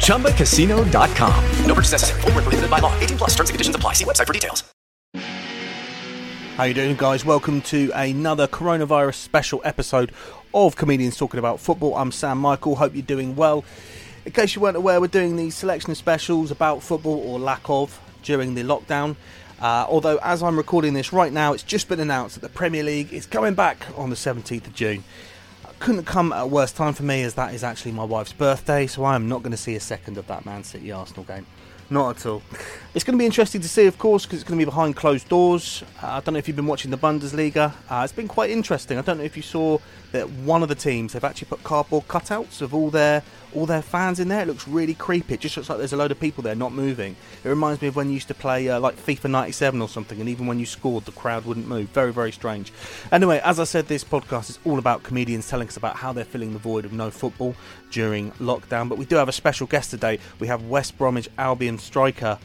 ChumbaCasino.com. 0.00 1.44
No 1.66 1.74
purchase 1.74 1.92
necessary. 1.92 2.20
Void 2.22 2.34
were 2.34 2.42
prohibited 2.42 2.70
by 2.70 2.78
law. 2.78 2.98
18 3.00 3.18
plus. 3.18 3.30
Terms 3.30 3.50
and 3.50 3.54
conditions 3.54 3.76
apply. 3.76 3.94
See 3.94 4.04
website 4.04 4.26
for 4.26 4.32
details. 4.32 4.64
How 6.56 6.64
you 6.64 6.74
doing, 6.74 6.94
guys? 6.94 7.24
Welcome 7.24 7.62
to 7.62 7.90
another 7.94 8.46
coronavirus 8.46 9.14
special 9.14 9.62
episode 9.64 10.12
of 10.52 10.76
Comedians 10.76 11.16
Talking 11.16 11.38
About 11.38 11.58
Football. 11.58 11.94
I'm 11.94 12.12
Sam 12.12 12.36
Michael. 12.36 12.76
Hope 12.76 12.94
you're 12.94 13.02
doing 13.02 13.34
well. 13.34 13.64
In 14.26 14.32
case 14.32 14.54
you 14.54 14.60
weren't 14.60 14.76
aware, 14.76 15.00
we're 15.00 15.06
doing 15.06 15.36
these 15.36 15.54
selection 15.54 15.90
of 15.90 15.96
specials 15.96 16.50
about 16.50 16.82
football 16.82 17.18
or 17.26 17.38
lack 17.38 17.62
of 17.70 17.98
during 18.22 18.54
the 18.54 18.62
lockdown. 18.62 19.16
Uh, 19.58 19.86
although, 19.88 20.18
as 20.22 20.42
I'm 20.42 20.56
recording 20.58 20.92
this 20.92 21.14
right 21.14 21.32
now, 21.32 21.54
it's 21.54 21.62
just 21.62 21.88
been 21.88 22.00
announced 22.00 22.34
that 22.34 22.42
the 22.42 22.52
Premier 22.52 22.82
League 22.82 23.10
is 23.10 23.24
coming 23.24 23.54
back 23.54 23.86
on 23.96 24.10
the 24.10 24.16
17th 24.16 24.66
of 24.66 24.74
June. 24.74 25.02
Couldn't 25.80 26.04
come 26.04 26.30
at 26.34 26.42
a 26.42 26.46
worse 26.46 26.72
time 26.72 26.92
for 26.92 27.04
me, 27.04 27.22
as 27.22 27.34
that 27.34 27.54
is 27.54 27.64
actually 27.64 27.92
my 27.92 28.04
wife's 28.04 28.34
birthday, 28.34 28.86
so 28.86 29.02
I 29.02 29.14
am 29.14 29.30
not 29.30 29.42
going 29.42 29.52
to 29.52 29.56
see 29.56 29.76
a 29.76 29.80
second 29.80 30.18
of 30.18 30.26
that 30.26 30.44
Man 30.44 30.62
City 30.62 30.92
Arsenal 30.92 31.24
game. 31.24 31.46
Not 31.90 32.18
at 32.18 32.26
all. 32.26 32.42
It's 32.94 33.04
going 33.04 33.16
to 33.16 33.22
be 33.22 33.26
interesting 33.26 33.60
to 33.60 33.68
see, 33.68 33.86
of 33.86 33.98
course, 33.98 34.24
because 34.24 34.40
it's 34.40 34.48
going 34.48 34.58
to 34.58 34.64
be 34.64 34.68
behind 34.68 34.96
closed 34.96 35.28
doors. 35.28 35.82
Uh, 36.02 36.06
I 36.06 36.20
don't 36.20 36.34
know 36.34 36.38
if 36.38 36.46
you've 36.46 36.56
been 36.56 36.66
watching 36.66 36.90
the 36.92 36.98
Bundesliga. 36.98 37.72
Uh, 37.88 38.02
it's 38.04 38.12
been 38.12 38.28
quite 38.28 38.50
interesting. 38.50 38.96
I 38.96 39.02
don't 39.02 39.18
know 39.18 39.24
if 39.24 39.36
you 39.36 39.42
saw 39.42 39.78
that 40.12 40.28
one 40.28 40.62
of 40.62 40.68
the 40.68 40.74
teams 40.74 41.12
they've 41.12 41.22
actually 41.22 41.46
put 41.46 41.62
cardboard 41.62 42.08
cutouts 42.08 42.62
of 42.62 42.74
all 42.74 42.90
their 42.90 43.22
all 43.52 43.66
their 43.66 43.82
fans 43.82 44.20
in 44.20 44.28
there. 44.28 44.42
It 44.42 44.48
looks 44.48 44.68
really 44.68 44.94
creepy. 44.94 45.34
It 45.34 45.40
just 45.40 45.56
looks 45.56 45.68
like 45.68 45.78
there's 45.78 45.92
a 45.92 45.96
load 45.96 46.12
of 46.12 46.20
people 46.20 46.42
there 46.42 46.54
not 46.54 46.72
moving. 46.72 47.16
It 47.42 47.48
reminds 47.48 47.82
me 47.82 47.88
of 47.88 47.96
when 47.96 48.06
you 48.06 48.14
used 48.14 48.28
to 48.28 48.34
play 48.34 48.68
uh, 48.68 48.78
like 48.78 48.96
FIFA 48.96 49.30
97 49.30 49.82
or 49.82 49.88
something, 49.88 50.20
and 50.20 50.28
even 50.28 50.46
when 50.46 50.60
you 50.60 50.66
scored, 50.66 51.04
the 51.04 51.12
crowd 51.12 51.44
wouldn't 51.44 51.66
move. 51.66 51.88
Very, 51.88 52.12
very 52.12 52.30
strange. 52.30 52.72
Anyway, 53.10 53.40
as 53.44 53.58
I 53.58 53.64
said, 53.64 53.88
this 53.88 54.04
podcast 54.04 54.50
is 54.50 54.58
all 54.64 54.78
about 54.78 55.02
comedians 55.02 55.48
telling 55.48 55.66
us 55.66 55.76
about 55.76 55.96
how 55.96 56.12
they're 56.12 56.24
filling 56.24 56.52
the 56.52 56.60
void 56.60 56.84
of 56.84 56.92
no 56.92 57.10
football 57.10 57.56
during 57.90 58.30
lockdown. 58.32 58.88
But 58.88 58.98
we 58.98 59.04
do 59.04 59.16
have 59.16 59.28
a 59.28 59.32
special 59.32 59.66
guest 59.66 59.90
today. 59.90 60.20
We 60.38 60.46
have 60.46 60.62
West 60.62 60.96
Bromwich 60.96 61.28
Albion 61.36 61.78
striker 61.80 62.38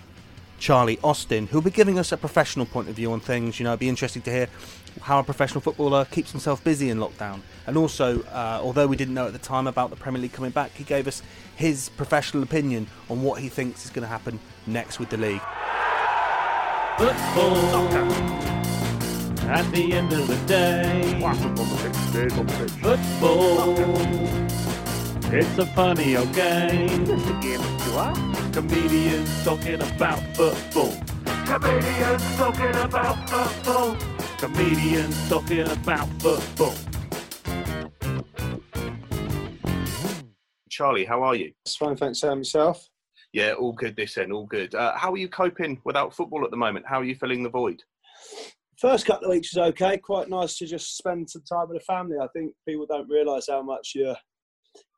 Charlie 0.59 0.99
Austin, 1.03 1.47
who'll 1.47 1.61
be 1.61 1.71
giving 1.71 1.99
us 1.99 2.11
a 2.11 2.17
professional 2.17 2.65
point 2.65 2.89
of 2.89 2.95
view 2.95 3.11
on 3.11 3.19
things. 3.19 3.59
You 3.59 3.65
know, 3.65 3.71
it'd 3.71 3.79
be 3.79 3.89
interesting 3.89 4.21
to 4.23 4.31
hear 4.31 4.47
how 5.01 5.19
a 5.19 5.23
professional 5.23 5.61
footballer 5.61 6.05
keeps 6.05 6.31
himself 6.31 6.63
busy 6.63 6.89
in 6.89 6.97
lockdown. 6.97 7.41
And 7.67 7.77
also, 7.77 8.21
uh, 8.23 8.59
although 8.61 8.87
we 8.87 8.95
didn't 8.95 9.13
know 9.13 9.27
at 9.27 9.33
the 9.33 9.39
time 9.39 9.67
about 9.67 9.89
the 9.89 9.95
Premier 9.95 10.21
League 10.21 10.33
coming 10.33 10.51
back, 10.51 10.71
he 10.73 10.83
gave 10.83 11.07
us 11.07 11.21
his 11.55 11.89
professional 11.89 12.43
opinion 12.43 12.87
on 13.09 13.21
what 13.21 13.41
he 13.41 13.49
thinks 13.49 13.85
is 13.85 13.91
going 13.91 14.03
to 14.03 14.07
happen 14.07 14.39
next 14.65 14.99
with 14.99 15.09
the 15.09 15.17
league. 15.17 15.41
Football. 16.97 18.35
At 19.47 19.71
the 19.71 19.93
end 19.93 20.13
of 20.13 20.27
the 20.27 20.37
day. 20.47 21.19
Football. 22.81 23.75
It's 25.37 25.57
a 25.57 25.65
funny 25.65 26.15
old 26.15 26.33
game. 26.33 27.05
Comedians 28.53 29.43
talking 29.43 29.81
about 29.81 30.19
football. 30.33 30.93
Comedians 31.45 32.37
talking 32.37 32.75
about 32.77 33.29
football. 33.29 33.97
Comedians 34.37 35.27
talking 35.27 35.67
about 35.67 36.07
football. 36.21 36.73
Charlie, 40.69 41.03
how 41.03 41.21
are 41.21 41.35
you? 41.35 41.51
It's 41.65 41.75
fine, 41.75 41.97
thanks, 41.97 42.21
Sam. 42.21 42.37
Yourself? 42.37 42.87
Yeah, 43.33 43.55
all 43.59 43.73
good 43.73 43.97
this 43.97 44.17
end, 44.17 44.31
all 44.31 44.45
good. 44.45 44.73
Uh, 44.73 44.95
how 44.95 45.11
are 45.11 45.17
you 45.17 45.27
coping 45.27 45.81
without 45.83 46.15
football 46.15 46.45
at 46.45 46.51
the 46.51 46.55
moment? 46.55 46.85
How 46.87 47.01
are 47.01 47.03
you 47.03 47.15
filling 47.15 47.43
the 47.43 47.49
void? 47.49 47.83
First 48.79 49.05
couple 49.05 49.25
of 49.27 49.31
weeks 49.31 49.53
was 49.53 49.67
okay. 49.71 49.97
Quite 49.97 50.29
nice 50.29 50.57
to 50.59 50.65
just 50.65 50.95
spend 50.95 51.29
some 51.29 51.43
time 51.43 51.67
with 51.67 51.79
the 51.79 51.83
family. 51.83 52.15
I 52.21 52.29
think 52.29 52.53
people 52.65 52.85
don't 52.85 53.09
realise 53.09 53.47
how 53.49 53.63
much 53.63 53.91
you're 53.95 54.15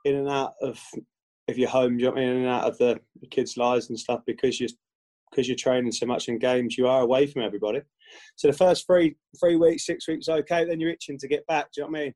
in 0.07 0.15
and 0.15 0.29
out 0.29 0.53
of 0.61 0.79
if 1.47 1.57
you're 1.57 1.69
home, 1.69 1.97
you're 1.97 2.17
in 2.17 2.29
and 2.29 2.47
out 2.47 2.65
of 2.65 2.77
the 2.77 2.99
kids' 3.31 3.57
lives 3.57 3.89
and 3.89 3.99
stuff 3.99 4.21
because 4.25 4.59
you're 4.59 4.69
because 5.31 5.47
you're 5.47 5.57
training 5.57 5.91
so 5.91 6.05
much 6.05 6.29
in 6.29 6.39
games, 6.39 6.77
you 6.77 6.87
are 6.87 7.01
away 7.01 7.27
from 7.27 7.41
everybody. 7.41 7.81
So 8.37 8.47
the 8.47 8.57
first 8.57 8.85
three 8.85 9.15
three 9.39 9.55
weeks, 9.55 9.85
six 9.85 10.07
weeks, 10.07 10.29
okay. 10.29 10.65
Then 10.65 10.79
you're 10.79 10.91
itching 10.91 11.17
to 11.19 11.27
get 11.27 11.45
back. 11.47 11.67
Do 11.73 11.81
you 11.81 11.83
know 11.83 11.91
what 11.91 11.99
I 11.99 12.03
mean? 12.03 12.13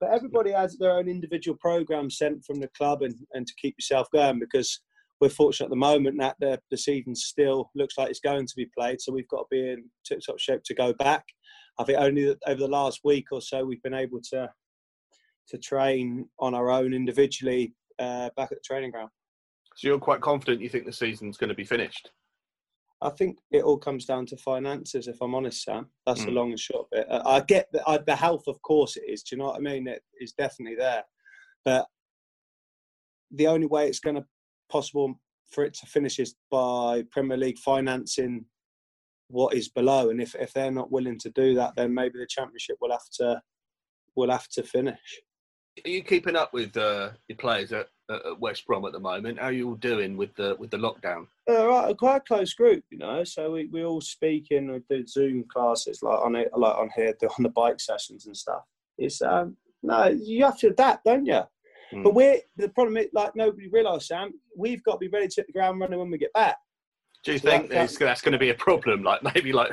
But 0.00 0.10
everybody 0.12 0.52
has 0.52 0.76
their 0.78 0.92
own 0.92 1.08
individual 1.08 1.58
program 1.60 2.10
sent 2.10 2.44
from 2.44 2.58
the 2.60 2.68
club 2.68 3.02
and, 3.02 3.14
and 3.34 3.46
to 3.46 3.52
keep 3.60 3.74
yourself 3.78 4.08
going 4.12 4.38
because 4.38 4.80
we're 5.20 5.28
fortunate 5.28 5.66
at 5.66 5.70
the 5.70 5.76
moment 5.76 6.18
that 6.18 6.36
the, 6.40 6.58
the 6.70 6.78
season 6.78 7.14
still 7.14 7.70
looks 7.74 7.98
like 7.98 8.08
it's 8.08 8.20
going 8.20 8.46
to 8.46 8.54
be 8.56 8.70
played. 8.76 9.00
So 9.00 9.12
we've 9.12 9.28
got 9.28 9.40
to 9.40 9.46
be 9.50 9.70
in 9.70 9.84
tip 10.06 10.20
top 10.24 10.38
shape 10.38 10.62
to 10.64 10.74
go 10.74 10.94
back. 10.94 11.24
I 11.78 11.84
think 11.84 11.98
only 11.98 12.34
over 12.46 12.60
the 12.60 12.68
last 12.68 13.00
week 13.04 13.26
or 13.30 13.42
so 13.42 13.64
we've 13.64 13.82
been 13.82 13.94
able 13.94 14.20
to 14.30 14.48
to 15.50 15.58
train 15.58 16.28
on 16.38 16.54
our 16.54 16.70
own 16.70 16.94
individually 16.94 17.74
uh, 17.98 18.30
back 18.36 18.50
at 18.52 18.58
the 18.58 18.64
training 18.64 18.90
ground. 18.90 19.10
So 19.76 19.88
you're 19.88 19.98
quite 19.98 20.20
confident 20.20 20.62
you 20.62 20.68
think 20.68 20.86
the 20.86 20.92
season's 20.92 21.36
going 21.36 21.48
to 21.48 21.54
be 21.54 21.64
finished? 21.64 22.10
I 23.02 23.10
think 23.10 23.38
it 23.50 23.64
all 23.64 23.78
comes 23.78 24.04
down 24.04 24.26
to 24.26 24.36
finances, 24.36 25.08
if 25.08 25.20
I'm 25.22 25.34
honest, 25.34 25.62
Sam. 25.62 25.86
That's 26.06 26.20
Mm. 26.22 26.26
the 26.26 26.30
long 26.32 26.50
and 26.50 26.60
short 26.60 26.88
bit. 26.90 27.06
I 27.10 27.40
get 27.40 27.72
the, 27.72 27.82
I, 27.88 27.98
the 27.98 28.16
health, 28.16 28.44
of 28.46 28.60
course, 28.62 28.96
it 28.96 29.04
is. 29.08 29.22
Do 29.22 29.34
you 29.34 29.38
know 29.40 29.48
what 29.48 29.56
I 29.56 29.60
mean? 29.60 29.86
It 29.88 30.02
is 30.20 30.32
definitely 30.32 30.76
there. 30.76 31.04
But 31.64 31.86
the 33.30 33.46
only 33.46 33.66
way 33.66 33.88
it's 33.88 34.00
going 34.00 34.16
to 34.16 34.26
possible 34.68 35.18
for 35.50 35.64
it 35.64 35.74
to 35.74 35.86
finish 35.86 36.18
is 36.18 36.34
by 36.50 37.04
Premier 37.10 37.36
League 37.38 37.58
financing 37.58 38.44
what 39.28 39.54
is 39.54 39.68
below. 39.68 40.10
And 40.10 40.20
if, 40.20 40.34
if 40.34 40.52
they're 40.52 40.70
not 40.70 40.92
willing 40.92 41.18
to 41.20 41.30
do 41.30 41.54
that, 41.54 41.74
then 41.76 41.94
maybe 41.94 42.18
the 42.18 42.26
Championship 42.26 42.76
will 42.80 42.90
have 42.90 43.08
to 43.14 43.40
will 44.16 44.30
have 44.30 44.48
to 44.48 44.62
finish. 44.62 45.20
Are 45.84 45.90
you 45.90 46.02
keeping 46.02 46.36
up 46.36 46.52
with 46.52 46.76
uh, 46.76 47.10
your 47.28 47.36
players 47.36 47.72
at, 47.72 47.88
at 48.10 48.38
West 48.38 48.66
Brom 48.66 48.84
at 48.84 48.92
the 48.92 49.00
moment? 49.00 49.38
How 49.38 49.46
are 49.46 49.52
you 49.52 49.68
all 49.68 49.74
doing 49.76 50.16
with 50.16 50.34
the 50.34 50.56
with 50.58 50.70
the 50.70 50.76
lockdown? 50.76 51.26
Uh, 51.48 51.66
right, 51.66 51.96
quite 51.96 52.16
a 52.16 52.20
close 52.20 52.54
group, 52.54 52.84
you 52.90 52.98
know. 52.98 53.24
So 53.24 53.52
we, 53.52 53.66
we 53.66 53.84
all 53.84 54.00
speak 54.00 54.48
in, 54.50 54.70
we 54.70 54.80
do 54.90 55.06
Zoom 55.06 55.44
classes 55.52 56.02
like 56.02 56.18
on 56.20 56.36
it, 56.36 56.50
like 56.56 56.76
on 56.76 56.90
here, 56.94 57.14
on 57.22 57.42
the 57.42 57.48
bike 57.50 57.80
sessions 57.80 58.26
and 58.26 58.36
stuff. 58.36 58.62
It's 58.98 59.22
um 59.22 59.56
no, 59.82 60.08
you 60.08 60.44
have 60.44 60.58
to 60.58 60.68
adapt, 60.68 61.04
don't 61.04 61.26
you? 61.26 61.42
But 61.92 62.14
we're 62.14 62.40
the 62.56 62.68
problem 62.68 62.96
is 62.98 63.08
like 63.12 63.34
nobody 63.34 63.68
realised, 63.68 64.06
Sam. 64.06 64.32
We've 64.56 64.82
got 64.84 64.92
to 64.92 64.98
be 64.98 65.08
ready 65.08 65.28
to 65.28 65.34
hit 65.36 65.46
the 65.46 65.52
ground 65.52 65.80
running 65.80 65.98
when 65.98 66.10
we 66.10 66.18
get 66.18 66.32
back. 66.32 66.56
Do 67.22 67.32
you 67.32 67.38
think 67.38 67.68
that- 67.68 67.90
that's 67.98 68.22
going 68.22 68.32
to 68.32 68.38
be 68.38 68.48
a 68.48 68.54
problem? 68.54 69.02
Like 69.02 69.22
maybe 69.34 69.52
like 69.52 69.72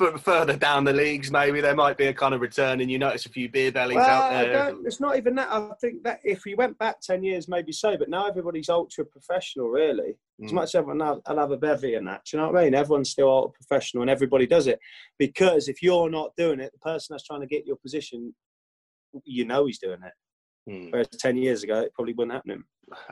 f- 0.00 0.20
further 0.20 0.56
down 0.56 0.82
the 0.84 0.92
leagues, 0.92 1.30
maybe 1.30 1.60
there 1.60 1.76
might 1.76 1.96
be 1.96 2.06
a 2.06 2.12
kind 2.14 2.34
of 2.34 2.40
return, 2.40 2.80
and 2.80 2.90
you 2.90 2.98
notice 2.98 3.24
a 3.26 3.28
few 3.28 3.48
beer 3.48 3.70
bellies 3.70 3.96
Well, 3.96 4.08
out 4.10 4.32
I 4.32 4.44
there. 4.44 4.52
don't- 4.70 4.84
it's 4.86 4.98
not 4.98 5.16
even 5.16 5.36
that. 5.36 5.48
I 5.50 5.70
think 5.80 6.02
that 6.02 6.20
if 6.24 6.44
we 6.44 6.54
went 6.56 6.76
back 6.78 7.00
10 7.00 7.22
years, 7.22 7.46
maybe 7.48 7.70
so, 7.70 7.96
but 7.96 8.08
now 8.08 8.26
everybody's 8.26 8.68
ultra 8.68 9.04
professional, 9.04 9.68
really. 9.68 10.16
As 10.42 10.50
Mm. 10.50 10.54
much 10.54 10.64
as 10.70 10.74
everyone, 10.76 11.02
I'll, 11.02 11.22
I'll 11.26 11.38
have 11.38 11.50
a 11.52 11.56
bevy 11.56 11.94
and 11.94 12.06
that. 12.08 12.24
Do 12.24 12.36
you 12.36 12.42
know 12.42 12.50
what 12.50 12.60
I 12.60 12.64
mean? 12.64 12.74
Everyone's 12.74 13.10
still 13.10 13.28
ultra 13.28 13.52
professional 13.54 14.02
and 14.02 14.10
everybody 14.10 14.46
does 14.46 14.66
it. 14.66 14.80
Because 15.18 15.68
if 15.68 15.82
you're 15.82 16.10
not 16.10 16.34
doing 16.36 16.58
it, 16.60 16.72
the 16.72 16.78
person 16.78 17.14
that's 17.14 17.24
trying 17.24 17.40
to 17.40 17.46
get 17.46 17.66
your 17.66 17.76
position, 17.76 18.34
you 19.24 19.44
know 19.44 19.66
he's 19.66 19.78
doing 19.78 20.00
it. 20.04 20.12
Mm. 20.68 20.92
Whereas 20.92 21.08
10 21.08 21.36
years 21.36 21.62
ago, 21.62 21.80
it 21.80 21.94
probably 21.94 22.14
wouldn't 22.14 22.34
happen. 22.34 22.64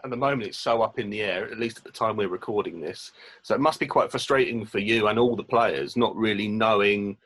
At 0.04 0.10
the 0.10 0.16
moment, 0.16 0.48
it's 0.48 0.58
so 0.58 0.82
up 0.82 0.98
in 0.98 1.10
the 1.10 1.22
air. 1.22 1.50
At 1.50 1.58
least 1.58 1.78
at 1.78 1.84
the 1.84 1.90
time 1.90 2.16
we're 2.16 2.28
recording 2.28 2.80
this, 2.80 3.12
so 3.42 3.54
it 3.54 3.60
must 3.60 3.80
be 3.80 3.86
quite 3.86 4.10
frustrating 4.10 4.64
for 4.64 4.78
you 4.78 5.08
and 5.08 5.18
all 5.18 5.36
the 5.36 5.44
players, 5.44 5.96
not 5.96 6.16
really 6.16 6.48
knowing 6.48 7.16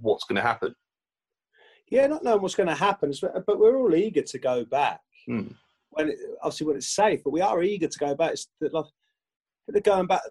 what's 0.00 0.24
going 0.24 0.36
to 0.36 0.42
happen. 0.42 0.74
Yeah, 1.90 2.06
not 2.06 2.24
knowing 2.24 2.42
what's 2.42 2.54
going 2.54 2.68
to 2.68 2.74
happen, 2.74 3.12
but 3.22 3.58
we're 3.58 3.76
all 3.76 3.94
eager 3.94 4.22
to 4.22 4.38
go 4.38 4.64
back. 4.64 5.00
Mm. 5.28 5.54
When 5.90 6.10
it, 6.10 6.18
obviously 6.42 6.66
when 6.66 6.76
it's 6.76 6.94
safe, 6.94 7.22
but 7.24 7.30
we 7.30 7.40
are 7.40 7.62
eager 7.62 7.88
to 7.88 7.98
go 7.98 8.14
back. 8.14 8.32
It's 8.32 8.48
the, 8.60 8.70
like, 8.72 8.86
they're 9.68 9.80
going 9.80 10.06
back. 10.06 10.22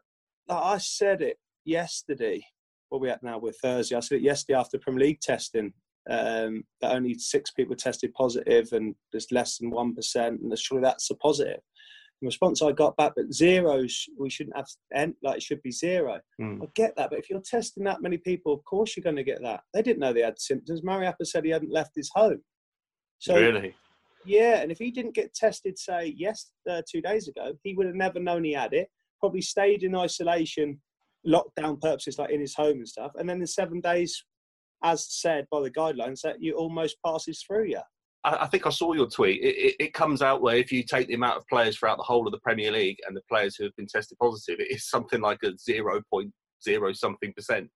Like 0.48 0.64
I 0.64 0.78
said 0.78 1.22
it 1.22 1.38
yesterday. 1.64 2.46
What 2.90 3.02
we 3.02 3.10
at 3.10 3.24
now? 3.24 3.40
We're 3.40 3.52
Thursday. 3.52 3.96
I 3.96 4.00
said 4.00 4.18
it 4.18 4.24
yesterday 4.24 4.58
after 4.58 4.78
Premier 4.78 5.08
League 5.08 5.22
testing. 5.22 5.74
Um, 6.10 6.64
that 6.82 6.92
only 6.92 7.16
six 7.16 7.52
people 7.52 7.76
tested 7.76 8.14
positive, 8.14 8.70
and 8.74 8.94
there's 9.12 9.32
less 9.32 9.58
than 9.58 9.72
one 9.72 9.96
percent, 9.96 10.42
and 10.42 10.58
surely 10.58 10.84
that's 10.84 11.10
a 11.10 11.16
positive. 11.16 11.62
The 12.22 12.28
response 12.28 12.62
I 12.62 12.72
got 12.72 12.96
back, 12.96 13.14
but 13.16 13.34
zeros, 13.34 14.06
we 14.18 14.30
shouldn't 14.30 14.56
have, 14.56 14.68
like 15.22 15.38
it 15.38 15.44
should 15.44 15.62
be 15.64 15.72
zero. 15.72 16.20
Mm. 16.40 16.64
I 16.64 16.68
get 16.76 16.96
that, 16.96 17.10
but 17.10 17.20
if 17.20 17.30
you're 17.30 17.42
testing 17.42 17.84
that 17.84 18.02
many 18.02 18.18
people, 18.18 18.54
of 18.54 18.64
course 18.64 18.96
you're 18.96 19.04
going 19.04 19.18
to 19.18 19.24
get 19.24 19.42
that. 19.42 19.62
They 19.74 19.82
didn't 19.82 20.00
know 20.00 20.14
they 20.14 20.22
had 20.22 20.40
symptoms. 20.40 20.82
Mariappa 20.82 21.26
said 21.26 21.44
he 21.44 21.52
hadn't 21.52 21.74
left 21.74 21.92
his 21.96 22.10
home. 22.14 22.42
So 23.20 23.36
really? 23.36 23.76
yeah, 24.26 24.62
and 24.62 24.72
if 24.72 24.78
he 24.78 24.92
didn't 24.92 25.16
get 25.16 25.34
tested, 25.34 25.78
say 25.78 26.14
yes, 26.16 26.52
uh, 26.70 26.84
two 26.90 27.02
days 27.02 27.28
ago, 27.28 27.54
he 27.64 27.74
would 27.74 27.88
have 27.88 27.96
never 27.96 28.20
known 28.20 28.44
he 28.44 28.54
had 28.54 28.74
it. 28.74 28.90
Probably 29.20 29.42
stayed 29.42 29.84
in 29.84 29.96
isolation, 29.96 30.80
lockdown 31.28 31.82
purposes, 31.82 32.18
like 32.18 32.30
in 32.30 32.40
his 32.40 32.56
home 32.56 32.78
and 32.78 32.88
stuff. 32.88 33.12
And 33.16 33.28
then 33.28 33.42
in 33.42 33.48
seven 33.48 33.82
days, 33.82 34.24
as 34.86 35.06
said 35.10 35.48
by 35.52 35.62
the 35.62 35.72
guidelines, 35.72 36.22
that 36.22 36.42
you 36.42 36.54
almost 36.54 36.98
passes 37.04 37.42
through 37.42 37.66
you. 37.66 37.82
I, 38.24 38.48
think 38.48 38.66
I 38.66 38.72
saw 38.72 38.94
your 38.94 39.08
tweet. 39.08 39.42
It, 39.44 39.56
it, 39.56 39.76
it 39.80 39.94
comes 39.94 40.24
out 40.24 40.42
where 40.42 40.56
if 40.58 40.72
you 40.72 40.82
take 40.84 41.08
the 41.08 41.14
amount 41.14 41.38
of 41.38 41.48
players 41.48 41.78
throughout 41.78 41.98
the 41.98 42.04
whole 42.04 42.26
of 42.26 42.32
the 42.32 42.40
Premier 42.40 42.72
League 42.72 42.98
and 43.08 43.16
the 43.16 43.22
players 43.30 43.56
who 43.56 43.66
have 43.66 43.76
been 43.76 43.86
tested 43.88 44.18
positive, 44.20 44.60
it 44.60 44.72
is 44.72 44.90
something 44.90 45.22
like 45.22 45.38
a 45.44 45.56
zero 45.60 46.02
point 46.10 46.32
zero 46.64 46.92
something 46.94 47.34
percent. 47.34 47.70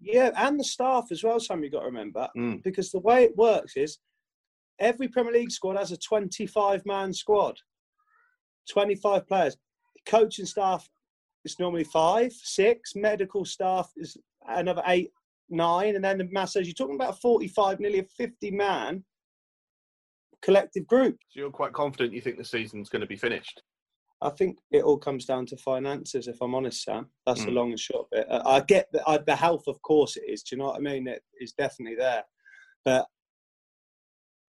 Yeah, 0.00 0.30
and 0.36 0.58
the 0.58 0.64
staff 0.64 1.06
as 1.10 1.24
well. 1.24 1.40
Sam, 1.40 1.64
you've 1.64 1.72
got 1.72 1.80
to 1.80 1.86
remember 1.86 2.28
Mm. 2.36 2.62
because 2.62 2.92
the 2.92 3.00
way 3.00 3.24
it 3.24 3.36
works 3.36 3.76
is 3.76 3.98
every 4.78 5.08
Premier 5.08 5.32
League 5.32 5.50
squad 5.50 5.76
has 5.76 5.90
a 5.90 5.96
25 5.96 6.86
man 6.86 7.12
squad, 7.12 7.58
25 8.70 9.26
players. 9.26 9.56
Coaching 10.06 10.46
staff 10.46 10.88
is 11.44 11.58
normally 11.58 11.84
five, 11.84 12.32
six. 12.32 12.94
Medical 12.94 13.44
staff 13.44 13.90
is 13.96 14.16
another 14.46 14.82
eight, 14.86 15.10
nine, 15.50 15.96
and 15.96 16.04
then 16.04 16.18
the 16.18 16.28
mass 16.30 16.52
says 16.52 16.66
You're 16.66 16.74
talking 16.74 16.94
about 16.96 17.20
45, 17.20 17.80
nearly 17.80 18.00
a 18.00 18.04
50 18.04 18.50
man 18.50 19.04
collective 20.42 20.86
group. 20.86 21.16
So 21.30 21.40
you're 21.40 21.50
quite 21.50 21.72
confident 21.72 22.12
you 22.14 22.20
think 22.20 22.38
the 22.38 22.44
season's 22.44 22.88
going 22.88 23.00
to 23.00 23.06
be 23.06 23.16
finished. 23.16 23.62
I 24.20 24.30
think 24.30 24.58
it 24.72 24.82
all 24.82 24.98
comes 24.98 25.24
down 25.24 25.46
to 25.46 25.56
finances, 25.56 26.26
if 26.26 26.40
I'm 26.42 26.54
honest, 26.54 26.82
Sam. 26.82 27.08
That's 27.24 27.44
the 27.44 27.50
Mm. 27.52 27.54
long 27.54 27.70
and 27.70 27.80
short 27.80 28.10
bit. 28.10 28.26
I 28.28 28.56
I 28.56 28.60
get 28.60 28.90
the, 28.92 29.08
I, 29.08 29.18
the 29.18 29.36
health, 29.36 29.64
of 29.68 29.80
course, 29.82 30.16
it 30.16 30.24
is. 30.28 30.42
Do 30.42 30.56
you 30.56 30.58
know 30.60 30.68
what 30.68 30.76
I 30.76 30.80
mean? 30.80 31.06
It 31.06 31.22
is 31.40 31.52
definitely 31.52 31.96
there. 31.96 32.24
But 32.84 33.06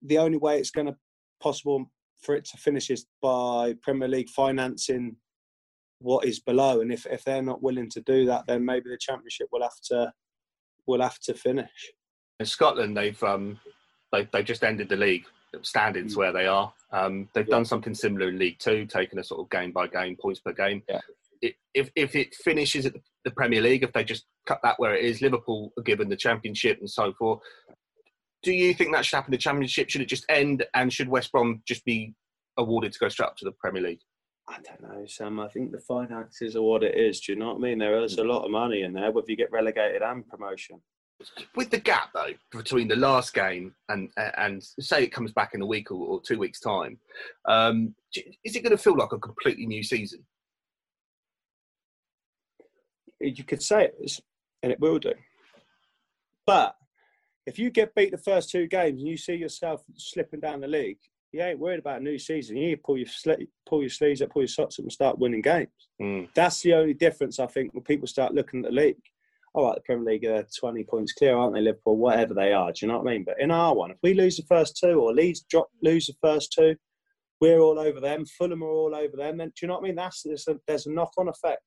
the 0.01 0.17
only 0.17 0.37
way 0.37 0.57
it's 0.59 0.71
going 0.71 0.87
to 0.87 0.95
possible 1.39 1.91
for 2.19 2.35
it 2.35 2.45
to 2.45 2.57
finish 2.57 2.89
is 2.89 3.05
by 3.21 3.75
Premier 3.81 4.07
League 4.07 4.29
financing 4.29 5.15
what 5.99 6.25
is 6.25 6.39
below. 6.39 6.81
And 6.81 6.91
if, 6.91 7.05
if 7.05 7.23
they're 7.23 7.41
not 7.41 7.61
willing 7.61 7.89
to 7.91 8.01
do 8.01 8.25
that, 8.25 8.45
then 8.47 8.65
maybe 8.65 8.89
the 8.89 8.97
Championship 8.97 9.49
will 9.51 9.61
have 9.61 9.79
to 9.85 10.11
will 10.87 11.01
have 11.01 11.19
to 11.19 11.33
finish. 11.33 11.91
In 12.39 12.45
Scotland, 12.45 12.95
they've 12.95 13.21
um, 13.23 13.59
they 14.11 14.27
they 14.31 14.43
just 14.43 14.63
ended 14.63 14.89
the 14.89 14.95
league 14.95 15.25
standings 15.61 16.15
where 16.15 16.31
they 16.31 16.45
are. 16.47 16.71
Um, 16.91 17.27
they've 17.33 17.47
Yeah. 17.47 17.55
done 17.55 17.65
something 17.65 17.93
similar 17.93 18.29
in 18.29 18.39
League 18.39 18.59
Two, 18.59 18.85
taking 18.85 19.19
a 19.19 19.23
sort 19.23 19.41
of 19.41 19.49
game 19.49 19.71
by 19.71 19.87
game, 19.87 20.15
points 20.15 20.39
per 20.39 20.53
game. 20.53 20.83
Yeah. 20.87 21.01
It, 21.41 21.55
if 21.73 21.89
if 21.95 22.15
it 22.15 22.35
finishes 22.35 22.85
at 22.85 22.93
the, 22.93 23.01
the 23.25 23.31
Premier 23.31 23.61
League, 23.61 23.83
if 23.83 23.93
they 23.93 24.03
just 24.03 24.25
cut 24.45 24.59
that 24.63 24.79
where 24.79 24.95
it 24.95 25.03
is, 25.05 25.21
Liverpool 25.21 25.71
are 25.77 25.83
given 25.83 26.09
the 26.09 26.15
Championship 26.15 26.79
and 26.79 26.89
so 26.89 27.13
forth. 27.13 27.39
Do 28.41 28.53
you 28.53 28.73
think 28.73 28.93
that 28.93 29.05
should 29.05 29.17
happen? 29.17 29.31
The 29.31 29.37
Championship 29.37 29.89
should 29.89 30.01
it 30.01 30.07
just 30.07 30.25
end, 30.29 30.65
and 30.73 30.91
should 30.93 31.09
West 31.09 31.31
Brom 31.31 31.61
just 31.67 31.83
be 31.85 32.13
awarded 32.57 32.93
to 32.93 32.99
go 32.99 33.09
straight 33.09 33.27
up 33.27 33.37
to 33.37 33.45
the 33.45 33.51
Premier 33.51 33.81
League? 33.81 33.99
I 34.49 34.57
don't 34.61 34.81
know, 34.81 35.05
Sam. 35.05 35.39
I 35.39 35.47
think 35.47 35.71
the 35.71 35.79
finances 35.79 36.55
are 36.55 36.61
what 36.61 36.83
it 36.83 36.97
is. 36.97 37.19
Do 37.19 37.33
you 37.33 37.39
know 37.39 37.49
what 37.49 37.57
I 37.57 37.59
mean? 37.59 37.77
There 37.77 38.01
is 38.03 38.17
a 38.17 38.23
lot 38.23 38.45
of 38.45 38.51
money 38.51 38.81
in 38.81 38.93
there, 38.93 39.11
whether 39.11 39.29
you 39.29 39.37
get 39.37 39.51
relegated 39.51 40.01
and 40.01 40.27
promotion. 40.27 40.81
with 41.55 41.69
the 41.69 41.77
gap 41.77 42.09
though 42.13 42.33
between 42.51 42.87
the 42.87 42.95
last 42.95 43.33
game 43.33 43.75
and 43.89 44.09
and 44.37 44.63
say 44.79 45.03
it 45.03 45.11
comes 45.11 45.33
back 45.33 45.51
in 45.53 45.61
a 45.61 45.65
week 45.65 45.91
or, 45.91 46.07
or 46.07 46.21
two 46.21 46.39
weeks 46.39 46.59
time, 46.59 46.97
um, 47.47 47.93
is 48.43 48.55
it 48.55 48.63
going 48.63 48.75
to 48.75 48.83
feel 48.83 48.97
like 48.97 49.11
a 49.11 49.19
completely 49.19 49.67
new 49.67 49.83
season? 49.83 50.25
You 53.19 53.43
could 53.43 53.61
say 53.61 53.85
it 53.85 53.95
is, 54.01 54.19
and 54.63 54.71
it 54.71 54.79
will 54.79 54.97
do. 54.97 55.13
But 56.47 56.75
if 57.45 57.59
you 57.59 57.69
get 57.69 57.93
beat 57.93 58.11
the 58.11 58.17
first 58.17 58.49
two 58.49 58.65
games 58.67 59.01
and 59.01 59.07
you 59.07 59.17
see 59.17 59.35
yourself 59.35 59.83
slipping 59.95 60.39
down 60.39 60.61
the 60.61 60.67
league, 60.67 60.99
you 61.31 61.41
ain't 61.41 61.59
worried 61.59 61.79
about 61.79 62.01
a 62.01 62.03
new 62.03 62.17
season. 62.17 62.57
You 62.57 62.69
need 62.69 62.75
to 62.75 62.81
pull 62.81 62.97
your 62.97 63.07
sle- 63.07 63.47
pull 63.67 63.81
your 63.81 63.89
sleeves 63.89 64.21
up, 64.21 64.31
pull 64.31 64.41
your 64.41 64.47
socks 64.47 64.79
up, 64.79 64.83
and 64.83 64.91
start 64.91 65.19
winning 65.19 65.41
games. 65.41 65.69
Mm. 66.01 66.29
That's 66.33 66.61
the 66.61 66.73
only 66.73 66.93
difference 66.93 67.39
I 67.39 67.45
think 67.47 67.73
when 67.73 67.83
people 67.83 68.07
start 68.07 68.33
looking 68.33 68.65
at 68.65 68.71
the 68.71 68.75
league. 68.75 69.01
All 69.53 69.65
right, 69.65 69.75
the 69.75 69.81
Premier 69.81 70.13
League 70.13 70.25
are 70.25 70.45
20 70.59 70.83
points 70.83 71.13
clear, 71.13 71.35
aren't 71.35 71.55
they, 71.55 71.61
Liverpool? 71.61 71.97
Whatever 71.97 72.35
they 72.35 72.53
are, 72.53 72.71
do 72.71 72.85
you 72.85 72.91
know 72.91 72.99
what 72.99 73.09
I 73.09 73.13
mean? 73.13 73.23
But 73.23 73.39
in 73.39 73.49
our 73.49 73.75
one, 73.75 73.91
if 73.91 73.97
we 74.03 74.13
lose 74.13 74.37
the 74.37 74.43
first 74.43 74.77
two 74.77 74.99
or 74.99 75.13
Leeds 75.13 75.41
drop, 75.49 75.69
lose 75.81 76.05
the 76.05 76.13
first 76.21 76.53
two, 76.53 76.75
we're 77.41 77.59
all 77.59 77.79
over 77.79 77.99
them. 77.99 78.25
Fulham 78.25 78.63
are 78.63 78.69
all 78.69 78.95
over 78.95 79.17
them. 79.17 79.37
Then 79.37 79.47
do 79.47 79.53
you 79.61 79.67
know 79.67 79.75
what 79.75 79.83
I 79.83 79.87
mean? 79.87 79.95
That's 79.95 80.23
there's 80.23 80.47
a, 80.47 80.57
there's 80.67 80.85
a 80.85 80.91
knock-on 80.91 81.29
effect. 81.29 81.61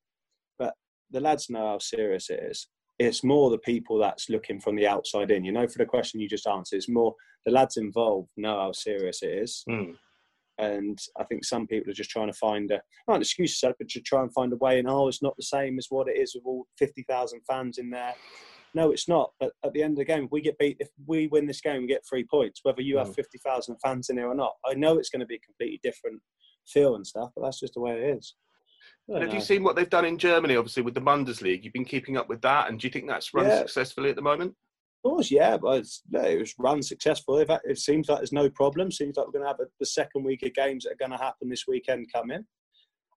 But 0.57 0.75
the 1.11 1.19
lads 1.19 1.49
know 1.49 1.67
how 1.67 1.79
serious 1.79 2.29
it 2.29 2.39
is. 2.43 2.67
It's 2.99 3.23
more 3.23 3.49
the 3.49 3.57
people 3.57 3.97
that's 3.97 4.29
looking 4.29 4.59
from 4.59 4.75
the 4.75 4.87
outside 4.87 5.31
in. 5.31 5.43
You 5.43 5.51
know, 5.51 5.67
for 5.67 5.79
the 5.79 5.85
question 5.85 6.19
you 6.19 6.29
just 6.29 6.47
answered, 6.47 6.77
it's 6.77 6.89
more 6.89 7.13
the 7.45 7.51
lads 7.51 7.77
involved 7.77 8.29
know 8.37 8.57
how 8.59 8.71
serious 8.71 9.21
it 9.23 9.31
is. 9.31 9.63
Mm. 9.69 9.95
And 10.59 10.99
I 11.19 11.23
think 11.23 11.43
some 11.43 11.65
people 11.65 11.89
are 11.89 11.95
just 11.95 12.11
trying 12.11 12.31
to 12.31 12.37
find 12.37 12.69
a 12.69 12.79
not 13.07 13.15
an 13.15 13.21
excuse, 13.21 13.59
but 13.61 13.89
to 13.89 14.01
try 14.01 14.21
and 14.21 14.31
find 14.33 14.53
a 14.53 14.57
way. 14.57 14.77
And 14.77 14.87
oh, 14.87 15.07
it's 15.07 15.23
not 15.23 15.35
the 15.35 15.43
same 15.43 15.79
as 15.79 15.87
what 15.89 16.07
it 16.07 16.17
is 16.17 16.35
with 16.35 16.43
all 16.45 16.67
fifty 16.77 17.03
thousand 17.09 17.41
fans 17.49 17.79
in 17.79 17.89
there. 17.89 18.13
No, 18.75 18.91
it's 18.91 19.09
not. 19.09 19.31
But 19.39 19.53
at 19.65 19.73
the 19.73 19.81
end 19.81 19.93
of 19.93 19.97
the 19.97 20.05
game, 20.05 20.25
if 20.25 20.31
we 20.31 20.41
get 20.41 20.57
beat, 20.59 20.77
if 20.79 20.89
we 21.07 21.27
win 21.27 21.47
this 21.47 21.61
game, 21.61 21.81
we 21.81 21.87
get 21.87 22.05
three 22.07 22.25
points, 22.29 22.59
whether 22.63 22.81
you 22.81 22.97
have 22.97 23.09
Mm. 23.09 23.15
fifty 23.15 23.39
thousand 23.39 23.77
fans 23.83 24.09
in 24.09 24.15
there 24.15 24.29
or 24.29 24.35
not. 24.35 24.53
I 24.65 24.75
know 24.75 24.97
it's 24.99 25.09
going 25.09 25.21
to 25.21 25.25
be 25.25 25.35
a 25.35 25.39
completely 25.39 25.79
different 25.81 26.21
feel 26.67 26.95
and 26.95 27.05
stuff, 27.05 27.31
but 27.35 27.43
that's 27.43 27.59
just 27.59 27.73
the 27.73 27.81
way 27.81 27.93
it 27.93 28.17
is. 28.17 28.35
Have 29.11 29.33
you 29.33 29.41
seen 29.41 29.63
what 29.63 29.75
they've 29.75 29.89
done 29.89 30.05
in 30.05 30.17
Germany? 30.17 30.55
Obviously, 30.55 30.81
with 30.81 30.93
the 30.93 31.01
Bundesliga, 31.01 31.63
you've 31.63 31.73
been 31.73 31.83
keeping 31.83 32.17
up 32.17 32.29
with 32.29 32.41
that, 32.41 32.69
and 32.69 32.79
do 32.79 32.87
you 32.87 32.91
think 32.91 33.07
that's 33.07 33.33
run 33.33 33.45
Yeah. 33.47 33.59
successfully 33.59 34.09
at 34.09 34.15
the 34.15 34.21
moment? 34.21 34.55
Of 35.03 35.11
course, 35.11 35.29
yeah, 35.29 35.57
but 35.57 35.79
it's, 35.79 36.01
no, 36.09 36.21
it 36.21 36.39
was 36.39 36.53
run 36.57 36.81
successfully. 36.81 37.45
It 37.65 37.77
seems 37.77 38.07
like 38.07 38.19
there's 38.19 38.31
no 38.31 38.49
problem. 38.49 38.89
Seems 38.91 39.17
like 39.17 39.25
we're 39.25 39.33
going 39.33 39.43
to 39.43 39.49
have 39.49 39.59
a, 39.59 39.65
the 39.79 39.85
second 39.85 40.23
week 40.23 40.43
of 40.43 40.53
games 40.53 40.85
that 40.85 40.93
are 40.93 41.07
going 41.07 41.11
to 41.11 41.23
happen 41.23 41.49
this 41.49 41.67
weekend 41.67 42.07
coming. 42.13 42.45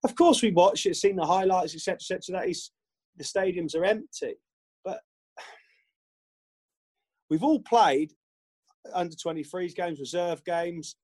Of 0.03 0.13
course, 0.15 0.41
we 0.41 0.51
watch 0.51 0.85
it, 0.85 0.97
seen 0.97 1.15
the 1.15 1.25
highlights, 1.25 1.73
etc., 1.73 1.95
etc. 1.95 2.41
That 2.41 2.49
is, 2.49 2.71
the 3.15 3.23
stadiums 3.23 3.73
are 3.75 3.85
empty, 3.85 4.35
but 4.83 4.99
we've 7.29 7.43
all 7.43 7.61
played 7.61 8.11
under 8.93 9.15
23s 9.15 9.73
games, 9.73 9.99
reserve 9.99 10.43
games, 10.43 10.97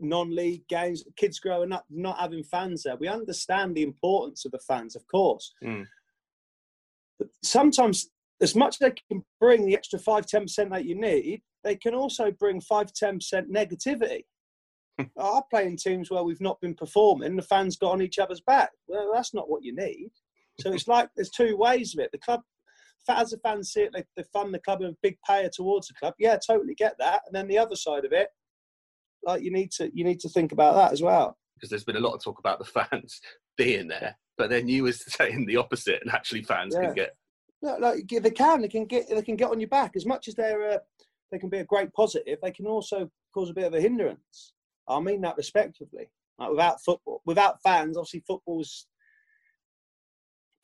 non-league 0.00 0.66
games. 0.68 1.04
Kids 1.16 1.38
growing 1.38 1.72
up 1.72 1.84
not 1.90 2.18
having 2.18 2.44
fans 2.44 2.82
there. 2.82 2.96
We 2.96 3.08
understand 3.08 3.74
the 3.74 3.82
importance 3.82 4.44
of 4.44 4.52
the 4.52 4.60
fans, 4.60 4.96
of 4.96 5.06
course. 5.06 5.52
Mm. 5.64 5.86
But 7.18 7.28
sometimes 7.42 8.10
as 8.40 8.54
much 8.54 8.76
as 8.76 8.78
they 8.78 8.94
can 9.10 9.24
bring 9.40 9.66
the 9.66 9.74
extra 9.74 9.98
5 9.98 10.26
10% 10.26 10.70
that 10.70 10.84
you 10.84 10.94
need, 10.94 11.42
they 11.64 11.76
can 11.76 11.94
also 11.94 12.30
bring 12.30 12.60
5 12.60 12.92
10% 12.92 13.50
negativity. 13.50 14.22
I 15.18 15.40
play 15.50 15.66
in 15.66 15.76
teams 15.76 16.10
where 16.10 16.22
we've 16.22 16.40
not 16.40 16.60
been 16.60 16.74
performing, 16.74 17.36
the 17.36 17.42
fans 17.42 17.76
got 17.76 17.92
on 17.92 18.02
each 18.02 18.18
other's 18.18 18.40
back. 18.40 18.70
Well, 18.86 19.10
that's 19.14 19.34
not 19.34 19.48
what 19.48 19.64
you 19.64 19.74
need. 19.74 20.10
So 20.60 20.72
it's 20.72 20.88
like 20.88 21.08
there's 21.16 21.30
two 21.30 21.56
ways 21.56 21.94
of 21.94 22.00
it. 22.00 22.10
The 22.12 22.18
club, 22.18 22.40
as 23.08 23.30
the 23.30 23.38
fans 23.38 23.72
see 23.72 23.82
it, 23.82 23.92
they, 23.94 24.04
they 24.16 24.24
fund 24.32 24.52
the 24.52 24.58
club 24.58 24.82
and 24.82 24.92
a 24.92 24.96
big 25.02 25.16
payer 25.26 25.48
towards 25.52 25.88
the 25.88 25.94
club. 25.94 26.14
Yeah, 26.18 26.36
totally 26.36 26.74
get 26.74 26.96
that. 26.98 27.22
And 27.26 27.34
then 27.34 27.48
the 27.48 27.58
other 27.58 27.76
side 27.76 28.04
of 28.04 28.12
it, 28.12 28.28
like 29.24 29.42
you 29.42 29.50
need 29.52 29.70
to 29.72 29.90
you 29.94 30.04
need 30.04 30.20
to 30.20 30.28
think 30.28 30.52
about 30.52 30.74
that 30.74 30.92
as 30.92 31.02
well. 31.02 31.36
because 31.56 31.70
there's 31.70 31.84
been 31.84 31.96
a 31.96 32.00
lot 32.00 32.14
of 32.14 32.22
talk 32.22 32.38
about 32.38 32.58
the 32.58 32.64
fans 32.90 33.20
being 33.56 33.88
there, 33.88 34.16
but 34.36 34.50
then 34.50 34.68
you 34.68 34.84
was 34.84 35.04
saying 35.12 35.46
the 35.46 35.56
opposite, 35.56 36.00
and 36.02 36.12
actually 36.12 36.42
fans 36.42 36.74
Yeah. 36.74 36.86
can 36.86 36.94
get 36.94 37.10
No, 37.62 37.76
like 37.78 38.06
they 38.08 38.30
can, 38.30 38.62
they 38.62 38.68
can 38.68 38.86
get 38.86 39.08
they 39.08 39.22
can 39.22 39.36
get 39.36 39.50
on 39.50 39.60
your 39.60 39.68
back 39.68 39.92
as 39.96 40.06
much 40.06 40.28
as 40.28 40.34
they're 40.34 40.70
uh, 40.70 40.78
they 41.30 41.38
can 41.38 41.48
be 41.50 41.58
a 41.58 41.64
great 41.64 41.92
positive. 41.92 42.38
They 42.42 42.52
can 42.52 42.66
also 42.66 43.10
cause 43.34 43.50
a 43.50 43.54
bit 43.54 43.64
of 43.66 43.74
a 43.74 43.80
hindrance. 43.80 44.52
I 44.88 45.00
mean 45.00 45.20
that 45.22 45.36
respectively. 45.36 46.10
Like 46.38 46.50
without 46.50 46.82
football, 46.82 47.20
without 47.26 47.60
fans, 47.62 47.96
obviously 47.96 48.22
football's 48.26 48.86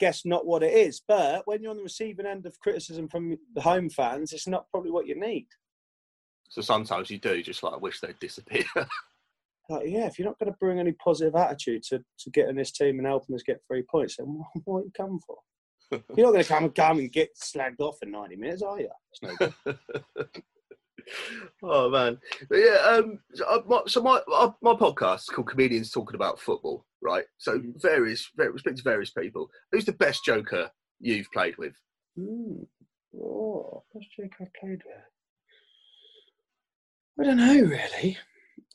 guess 0.01 0.25
not 0.25 0.47
what 0.47 0.63
it 0.63 0.73
is. 0.73 1.03
But 1.07 1.43
when 1.47 1.63
you're 1.63 1.71
on 1.71 1.77
the 1.77 1.83
receiving 1.83 2.27
end 2.27 2.47
of 2.47 2.59
criticism 2.61 3.09
from 3.09 3.37
the 3.55 3.61
home 3.61 3.91
fans, 3.91 4.33
it's 4.33 4.47
not 4.49 4.69
probably 4.71 4.91
what 4.91 5.07
you 5.07 5.19
need. 5.19 5.47
So 6.55 6.63
sometimes 6.63 7.11
you 7.11 7.19
do 7.19 7.43
just 7.43 7.65
like 7.65 7.81
wish 7.81 7.99
they'd 8.01 8.19
disappear. 8.21 8.65
Like, 9.71 9.87
yeah, 9.87 10.05
if 10.05 10.19
you're 10.19 10.29
not 10.29 10.39
going 10.39 10.53
to 10.53 10.59
bring 10.61 10.79
any 10.79 10.93
positive 10.93 11.35
attitude 11.35 11.85
to, 11.85 12.05
to 12.19 12.31
getting 12.31 12.55
this 12.57 12.71
team 12.71 12.99
and 12.99 13.07
helping 13.07 13.35
us 13.35 13.43
get 13.43 13.63
three 13.67 13.83
points, 13.91 14.17
then 14.19 14.27
what, 14.27 14.47
what 14.67 14.79
are 14.81 14.85
you 14.85 14.93
coming 14.95 15.21
for? 15.27 15.39
You're 15.91 16.27
not 16.27 16.33
going 16.33 16.43
to 16.43 16.49
come 16.49 16.65
and 16.65 16.75
come 16.75 16.99
and 16.99 17.11
get 17.11 17.31
slagged 17.43 17.81
off 17.81 17.97
in 18.03 18.11
90 18.11 18.37
minutes, 18.37 18.61
are 18.61 18.79
you? 18.79 18.91
It's 19.11 19.23
no 19.23 19.37
good. 19.65 19.79
oh 21.63 21.89
man, 21.89 22.19
but 22.51 22.57
yeah. 22.59 22.77
Um, 22.87 23.21
so, 23.33 23.47
uh, 23.47 23.63
my, 23.67 23.81
so 23.87 24.03
my 24.03 24.21
uh, 24.31 24.51
my 24.61 24.75
podcast 24.75 25.21
is 25.21 25.29
called 25.31 25.49
Comedians 25.49 25.91
Talking 25.91 26.15
About 26.17 26.39
Football, 26.39 26.85
right? 27.01 27.25
So 27.39 27.59
Mhm. 27.59 27.81
various, 27.81 28.31
various, 28.37 28.61
speak 28.61 28.77
to 28.77 28.83
various 28.83 29.13
people. 29.13 29.49
Who's 29.73 29.87
the 29.87 29.93
best 29.93 30.27
joker 30.27 30.71
you've 31.01 31.33
played 31.33 31.57
with? 31.57 31.73
Hmm. 32.19 32.65
Oh, 33.19 33.83
best 33.95 34.09
joke 34.15 34.33
I've 34.43 34.53
played 34.61 34.83
with. 34.85 35.05
I 37.21 37.25
don't 37.25 37.37
know 37.37 37.55
really. 37.55 38.19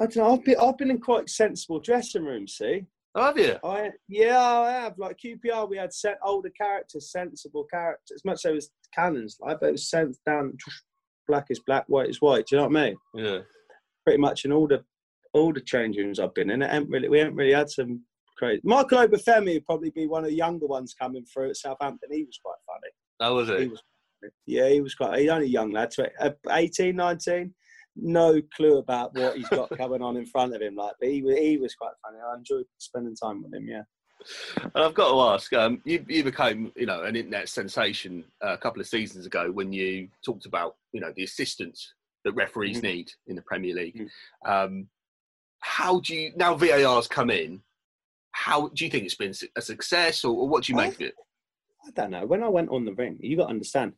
I 0.01 0.05
don't 0.05 0.17
know. 0.17 0.33
I've 0.33 0.43
been 0.43 0.55
I've 0.59 0.77
been 0.77 0.91
in 0.91 0.99
quite 0.99 1.29
sensible 1.29 1.79
dressing 1.79 2.23
rooms. 2.23 2.55
See, 2.57 2.85
Oh, 3.15 3.23
have 3.23 3.37
you? 3.37 3.57
I 3.63 3.89
yeah 4.07 4.39
I 4.39 4.71
have. 4.71 4.97
Like 4.97 5.17
QPR, 5.23 5.69
we 5.69 5.77
had 5.77 5.93
set 5.93 6.19
older 6.23 6.51
characters, 6.51 7.11
sensible 7.11 7.65
characters. 7.71 8.15
As 8.15 8.25
much 8.25 8.41
so 8.41 8.55
as 8.55 8.69
cannons, 8.93 9.37
like 9.41 9.59
but 9.59 9.69
it 9.69 9.73
was 9.73 9.89
sent 9.89 10.17
down. 10.25 10.55
Black 11.27 11.47
is 11.49 11.59
black, 11.59 11.85
white 11.87 12.09
is 12.09 12.21
white. 12.21 12.45
Do 12.47 12.55
you 12.55 12.61
know 12.61 12.67
what 12.67 12.77
I 12.77 12.85
mean? 12.85 12.97
Yeah. 13.15 13.39
Pretty 14.05 14.19
much 14.19 14.45
in 14.45 14.51
all 14.51 14.67
the 14.67 14.83
all 15.33 15.53
the 15.53 15.61
change 15.61 15.97
rooms 15.97 16.19
I've 16.19 16.33
been 16.33 16.49
in, 16.49 16.61
it 16.61 16.73
ain't 16.73 16.89
really 16.89 17.09
we 17.09 17.19
haven't 17.19 17.35
really 17.35 17.53
had 17.53 17.69
some 17.69 18.03
crazy. 18.37 18.61
Michael 18.63 18.99
Obafemi 19.05 19.55
would 19.55 19.65
probably 19.65 19.89
be 19.91 20.07
one 20.07 20.23
of 20.23 20.29
the 20.29 20.35
younger 20.35 20.65
ones 20.67 20.95
coming 20.99 21.25
through 21.25 21.49
at 21.49 21.57
Southampton. 21.57 22.09
He 22.11 22.23
was 22.23 22.39
quite 22.43 22.57
funny. 22.65 22.91
That 23.19 23.35
was 23.35 23.49
it. 23.49 23.61
He 23.61 23.67
was, 23.67 23.81
yeah, 24.45 24.69
he 24.69 24.81
was 24.81 24.95
quite. 24.95 25.19
He's 25.19 25.29
only 25.29 25.47
a 25.47 25.49
young 25.49 25.71
lad, 25.71 25.93
uh, 26.19 26.31
18, 26.49 26.95
19. 26.95 27.53
No 27.95 28.41
clue 28.55 28.77
about 28.77 29.13
what 29.15 29.35
he's 29.37 29.49
got 29.49 29.69
coming 29.77 30.01
on 30.01 30.17
in 30.17 30.25
front 30.25 30.55
of 30.55 30.61
him. 30.61 30.75
Like, 30.75 30.93
but 30.99 31.09
he, 31.09 31.21
he 31.21 31.57
was 31.57 31.75
quite 31.75 31.93
funny. 32.03 32.19
I 32.19 32.35
enjoyed 32.35 32.65
spending 32.77 33.15
time 33.15 33.43
with 33.43 33.53
him. 33.53 33.67
Yeah. 33.67 33.83
And 34.61 34.83
I've 34.83 34.93
got 34.93 35.11
to 35.11 35.33
ask, 35.33 35.53
um, 35.53 35.81
you, 35.85 36.05
you 36.07 36.23
became, 36.23 36.71
you 36.75 36.85
know, 36.85 37.03
an 37.03 37.15
internet 37.15 37.47
sensation 37.47 38.23
uh, 38.43 38.53
a 38.53 38.57
couple 38.57 38.81
of 38.81 38.87
seasons 38.87 39.25
ago 39.25 39.51
when 39.51 39.71
you 39.71 40.09
talked 40.25 40.45
about, 40.45 40.75
you 40.91 40.99
know, 40.99 41.13
the 41.15 41.23
assistance 41.23 41.93
that 42.25 42.33
referees 42.33 42.79
Mhm. 42.79 42.83
need 42.83 43.11
in 43.27 43.35
the 43.35 43.41
Premier 43.43 43.73
League. 43.73 43.95
Mhm. 43.95 44.09
Um, 44.49 44.89
how 45.61 45.99
do 46.01 46.15
you 46.15 46.33
now 46.35 46.55
VAR's 46.55 47.07
come 47.07 47.29
in? 47.29 47.61
How 48.31 48.67
do 48.69 48.85
you 48.85 48.91
think 48.91 49.05
it's 49.05 49.15
been 49.15 49.33
a 49.55 49.61
success, 49.61 50.23
or, 50.23 50.35
or 50.35 50.47
what 50.47 50.63
do 50.63 50.73
you 50.73 50.77
make 50.77 50.95
of 50.95 51.01
it? 51.01 51.15
I 51.85 51.91
don't 51.91 52.11
know. 52.11 52.25
When 52.25 52.43
I 52.43 52.49
went 52.49 52.69
on 52.69 52.85
the 52.85 52.93
ring, 52.93 53.17
you 53.21 53.37
got 53.37 53.45
to 53.45 53.49
understand. 53.49 53.93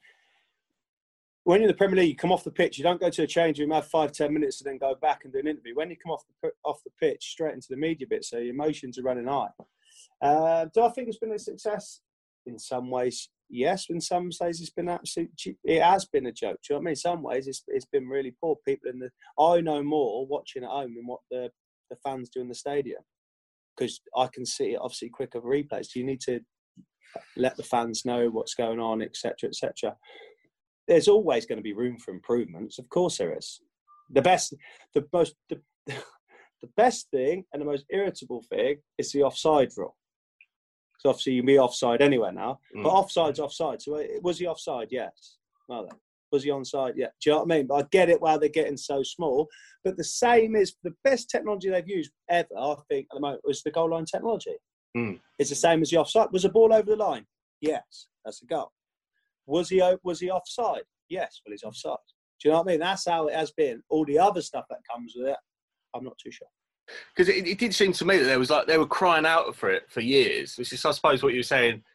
When 1.44 1.60
you're 1.60 1.70
in 1.70 1.74
the 1.74 1.78
Premier 1.78 1.98
League, 1.98 2.10
you 2.10 2.16
come 2.16 2.32
off 2.32 2.44
the 2.44 2.52
pitch. 2.52 2.78
You 2.78 2.84
don't 2.84 3.00
go 3.00 3.10
to 3.10 3.24
a 3.24 3.28
change 3.28 3.60
room, 3.60 3.72
have 3.72 3.88
five, 3.88 4.12
ten 4.12 4.34
minutes, 4.34 4.62
and 4.62 4.70
then 4.70 4.78
go 4.78 4.96
back 5.02 5.22
and 5.24 5.34
do 5.34 5.40
an 5.40 5.48
interview. 5.48 5.76
When 5.76 5.90
you 5.90 5.98
come 5.98 6.12
off 6.12 6.24
the 6.44 6.52
off 6.64 6.84
the 6.84 6.92
pitch, 7.00 7.24
straight 7.32 7.54
into 7.54 7.68
the 7.70 7.78
media 7.78 8.06
bit, 8.08 8.24
so 8.24 8.38
your 8.38 8.54
emotions 8.54 9.00
are 9.00 9.04
running 9.04 9.28
high. 9.28 9.50
Uh, 10.22 10.66
do 10.74 10.84
I 10.84 10.90
think 10.90 11.08
it's 11.08 11.18
been 11.18 11.34
a 11.34 11.40
success? 11.40 12.02
In 12.46 12.60
some 12.60 12.90
ways, 12.90 13.30
yes. 13.50 13.88
In 13.90 14.02
some 14.02 14.30
ways, 14.40 14.62
it's 14.62 14.70
been 14.70 14.90
absolute. 14.90 15.32
It 15.64 15.82
has 15.82 16.06
been 16.06 16.28
a 16.28 16.32
joke. 16.32 16.60
Do 16.62 16.74
you 16.74 16.76
know 16.76 16.80
what 16.80 16.82
I 16.82 16.86
mean? 16.86 16.92
In 16.92 16.96
some 16.96 17.24
ways, 17.24 17.48
it's 17.48 17.64
it's 17.68 17.86
been 17.86 18.08
really 18.08 18.36
poor. 18.40 18.58
People 18.68 18.92
in 18.92 19.00
the 19.00 19.10
I 19.40 19.62
know 19.62 19.84
more 19.84 20.28
watching 20.28 20.64
at 20.64 20.70
home 20.70 20.94
than 20.96 21.08
what 21.08 21.22
the 21.32 21.50
the 21.90 21.96
fans 22.04 22.30
do 22.30 22.42
in 22.42 22.50
the 22.50 22.56
stadium 22.56 23.02
because 23.76 24.02
I 24.16 24.28
can 24.32 24.46
see 24.46 24.74
it 24.74 24.80
obviously 24.82 25.10
quicker 25.10 25.42
replays. 25.42 25.96
You 25.96 26.04
need 26.04 26.22
to 26.22 26.40
let 27.36 27.58
the 27.58 27.64
fans 27.64 28.06
know 28.06 28.30
what's 28.30 28.54
going 28.54 28.80
on, 28.80 29.02
etc., 29.02 29.50
etc. 29.50 29.96
There's 30.88 31.08
always 31.08 31.46
going 31.46 31.58
to 31.58 31.64
be 31.64 31.74
room 31.74 31.98
for 31.98 32.12
improvements. 32.12 32.80
Of 32.80 32.90
course, 32.90 33.18
there 33.18 33.38
is. 33.38 33.62
The 34.10 34.22
best, 34.22 34.54
the 34.94 35.06
most, 35.14 35.36
the, 35.50 35.62
the 35.88 36.70
best 36.76 37.10
thing 37.12 37.46
and 37.54 37.62
the 37.62 37.66
most 37.66 37.86
irritable 37.90 38.44
thing 38.50 38.78
is 38.98 39.12
the 39.12 39.24
offside 39.24 39.70
rule. 39.78 39.96
So 41.00 41.10
obviously 41.10 41.34
you 41.34 41.42
can 41.42 41.48
be 41.48 41.60
offside 41.60 42.02
anywhere 42.02 42.32
now, 42.32 42.60
but 42.74 42.84
Mm. 42.92 42.94
offside's 42.94 43.40
offside. 43.40 43.82
So 43.82 43.96
uh, 43.96 44.04
was 44.22 44.38
he 44.38 44.46
offside? 44.48 44.90
Yes. 44.92 45.38
No, 45.70 45.84
then. 45.90 45.98
Was 46.32 46.44
he 46.44 46.50
onside? 46.50 46.94
Yeah. 46.96 47.08
Do 47.22 47.30
you 47.30 47.32
know 47.34 47.44
what 47.44 47.52
I 47.52 47.58
mean? 47.58 47.68
But 47.68 47.76
I 47.76 47.88
get 47.92 48.10
it 48.10 48.22
why 48.22 48.38
they're 48.38 48.48
getting 48.50 48.78
so 48.78 49.04
small. 49.04 49.48
But 49.84 49.98
the 49.98 50.04
same 50.04 50.56
is 50.56 50.76
the 50.84 50.94
best 51.04 51.30
technology 51.30 51.70
they've 51.70 51.88
used 51.90 52.12
ever, 52.30 52.48
I 52.58 52.76
think, 52.90 53.08
at 53.12 53.16
the 53.16 53.20
moment 53.20 53.42
was 53.44 53.62
the 53.64 53.72
goal 53.72 53.90
line 53.90 54.06
technology. 54.06 54.56
Mm. 54.96 55.20
It's 55.40 55.50
the 55.50 55.56
same 55.58 55.82
as 55.82 55.90
the 55.90 55.98
offside. 55.98 56.30
Was 56.32 56.44
the 56.44 56.50
ball 56.50 56.72
over 56.74 56.90
the 56.90 56.96
line? 56.96 57.26
Yes, 57.60 58.08
that's 58.24 58.42
a 58.44 58.46
goal. 58.46 58.72
Was 59.52 59.70
he 59.70 59.84
was 60.04 60.20
he 60.20 60.32
offside? 60.32 60.84
Yes, 61.10 61.42
well 61.46 61.52
he's 61.52 61.64
offside. 61.64 61.98
Do 62.42 62.50
you 62.50 62.54
know 62.54 62.60
what 62.60 62.70
I 62.70 62.72
mean? 62.72 62.80
That's 62.80 63.08
how 63.08 63.28
it 63.28 63.36
has 63.36 63.52
been. 63.52 63.84
All 63.90 64.06
the 64.06 64.18
other 64.18 64.42
stuff 64.42 64.66
that 64.70 64.80
comes 64.90 65.14
with 65.16 65.28
it, 65.28 65.38
I'm 65.94 66.04
not 66.04 66.18
too 66.18 66.32
sure. 66.32 66.48
Because 67.16 67.30
it, 67.30 67.46
it 67.46 67.60
did 67.60 67.76
seem 67.76 67.92
to 67.94 68.06
me 68.06 68.18
that 68.18 68.24
there 68.24 68.40
was 68.40 68.50
like 68.50 68.66
they 68.66 68.78
were 68.78 68.88
crying 68.88 69.26
out 69.26 69.56
for 69.56 69.70
it 69.70 69.84
for 69.90 70.00
years, 70.00 70.58
which 70.58 70.74
is, 70.74 70.84
I 70.86 70.92
suppose, 70.92 71.22
what 71.22 71.34
you 71.34 71.40
were 71.40 71.44
saying. 71.44 71.84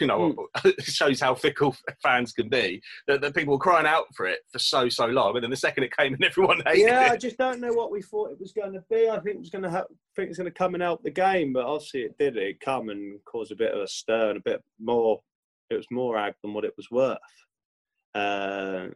You 0.00 0.08
know, 0.08 0.32
hmm. 0.32 0.68
it 0.68 0.82
shows 0.82 1.20
how 1.20 1.36
fickle 1.36 1.76
fans 2.02 2.32
can 2.32 2.48
be. 2.48 2.82
That, 3.06 3.20
that 3.20 3.36
people 3.36 3.52
were 3.52 3.60
crying 3.60 3.86
out 3.86 4.06
for 4.16 4.26
it 4.26 4.40
for 4.50 4.58
so 4.58 4.88
so 4.88 5.06
long, 5.06 5.36
and 5.36 5.44
then 5.44 5.50
the 5.50 5.56
second 5.56 5.84
it 5.84 5.96
came 5.96 6.12
in, 6.12 6.24
everyone 6.24 6.60
hated 6.66 6.80
it. 6.80 6.88
yeah, 6.88 7.10
I 7.12 7.16
just 7.16 7.38
don't 7.38 7.60
know 7.60 7.72
what 7.72 7.92
we 7.92 8.02
thought 8.02 8.32
it 8.32 8.40
was 8.40 8.50
going 8.50 8.72
to 8.72 8.82
be. 8.90 9.08
I 9.08 9.20
think 9.20 9.36
it 9.36 9.38
was 9.38 9.50
going 9.50 9.62
to 9.62 9.70
ha- 9.70 9.84
think 10.16 10.30
it's 10.30 10.38
going 10.38 10.50
to 10.50 10.58
come 10.58 10.74
and 10.74 10.82
help 10.82 11.04
the 11.04 11.10
game, 11.12 11.52
but 11.52 11.66
obviously 11.66 12.00
it 12.00 12.18
did. 12.18 12.36
It 12.36 12.58
come 12.58 12.88
and 12.88 13.20
cause 13.26 13.52
a 13.52 13.54
bit 13.54 13.74
of 13.74 13.80
a 13.80 13.86
stir 13.86 14.30
and 14.30 14.38
a 14.38 14.42
bit 14.42 14.60
more. 14.80 15.20
It 15.70 15.76
was 15.76 15.86
more 15.90 16.16
ag 16.16 16.34
than 16.42 16.54
what 16.54 16.64
it 16.64 16.74
was 16.76 16.90
worth. 16.90 17.18
Uh, 18.14 18.88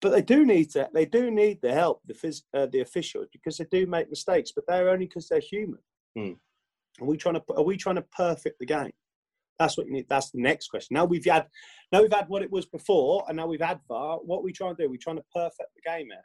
but 0.00 0.10
they 0.10 0.22
do 0.22 0.44
need 0.44 0.70
to. 0.70 0.88
They 0.92 1.04
do 1.06 1.30
need 1.30 1.60
the 1.62 1.72
help, 1.72 2.02
the 2.06 2.14
phys- 2.14 2.42
uh, 2.54 2.66
the 2.66 2.80
officials, 2.80 3.28
because 3.32 3.56
they 3.58 3.66
do 3.70 3.86
make 3.86 4.10
mistakes, 4.10 4.52
but 4.54 4.64
they're 4.66 4.88
only 4.88 5.06
because 5.06 5.28
they're 5.28 5.40
human. 5.40 5.80
Hmm. 6.16 6.32
Are 7.00 7.06
we 7.06 7.16
trying 7.16 7.34
to? 7.36 7.42
Are 7.56 7.62
we 7.62 7.76
trying 7.76 7.96
to 7.96 8.06
perfect 8.16 8.58
the 8.58 8.66
game? 8.66 8.92
That's 9.58 9.76
what 9.76 9.86
you 9.86 9.92
need. 9.92 10.06
That's 10.08 10.30
the 10.30 10.40
next 10.40 10.68
question. 10.68 10.94
Now 10.94 11.04
we've 11.04 11.24
had, 11.24 11.46
now 11.92 12.02
we've 12.02 12.12
had 12.12 12.28
what 12.28 12.42
it 12.42 12.50
was 12.50 12.66
before, 12.66 13.24
and 13.28 13.36
now 13.36 13.46
we've 13.46 13.60
had 13.60 13.80
VAR. 13.86 14.18
What 14.18 14.38
are 14.38 14.42
we 14.42 14.52
trying 14.52 14.74
to 14.76 14.82
do? 14.82 14.90
We're 14.90 14.96
trying 15.00 15.16
to 15.16 15.24
perfect 15.34 15.70
the 15.76 15.82
game 15.88 16.06
here, 16.06 16.22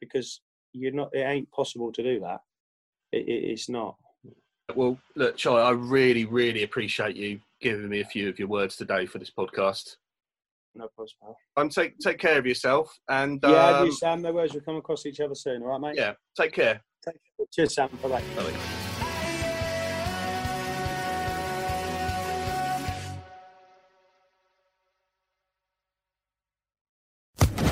because 0.00 0.40
you're 0.72 0.92
not. 0.92 1.10
It 1.12 1.20
ain't 1.20 1.50
possible 1.50 1.90
to 1.92 2.02
do 2.02 2.20
that. 2.20 2.40
It, 3.12 3.26
it, 3.28 3.50
it's 3.50 3.68
not. 3.68 3.96
Well, 4.74 4.98
look, 5.14 5.36
Charlie, 5.36 5.62
I 5.62 5.70
really, 5.70 6.24
really 6.24 6.62
appreciate 6.64 7.16
you 7.16 7.40
giving 7.60 7.88
me 7.88 8.00
a 8.00 8.04
few 8.04 8.28
of 8.28 8.38
your 8.38 8.48
words 8.48 8.76
today 8.76 9.06
for 9.06 9.18
this 9.18 9.30
podcast. 9.30 9.96
No 10.74 10.88
problem. 10.94 11.08
pal. 11.22 11.36
Um, 11.56 11.68
take 11.70 11.96
take 11.98 12.18
care 12.18 12.38
of 12.38 12.46
yourself, 12.46 12.98
and 13.08 13.40
Yeah, 13.42 13.48
um, 13.78 13.86
you, 13.86 13.92
Sam. 13.92 14.20
No 14.22 14.32
worries. 14.32 14.52
We'll 14.52 14.62
come 14.62 14.76
across 14.76 15.06
each 15.06 15.20
other 15.20 15.34
soon. 15.34 15.62
All 15.62 15.68
right, 15.68 15.80
mate. 15.80 15.94
yeah, 15.96 16.12
take 16.38 16.52
care. 16.52 16.82
Take 17.04 17.14
care. 17.38 17.46
Cheers, 17.52 17.74
Sam. 17.74 17.88
Bye 18.02 18.08
bye. 18.08 18.22
Bye. 18.36 18.52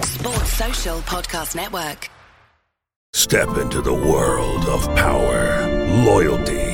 Sports 0.03 0.53
Social 0.53 0.99
Podcast 1.01 1.55
Network. 1.57 2.11
Step 3.13 3.57
into 3.59 3.81
the 3.81 3.93
world 3.93 4.65
of 4.67 4.85
power, 4.97 5.69
loyalty, 6.05 6.74